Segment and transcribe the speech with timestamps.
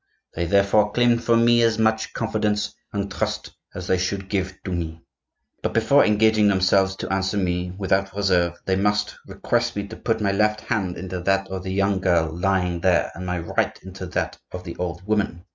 [0.33, 4.71] They therefore claimed from me as much confidence and trust as they should give to
[4.73, 5.03] me.
[5.61, 10.19] But before engaging themselves to answer me without reserve they must request me to put
[10.19, 14.07] my left hand into that of the young girl lying there, and my right into
[14.07, 15.45] that of the old woman.